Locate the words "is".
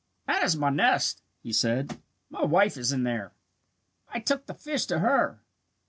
0.41-0.57, 2.75-2.91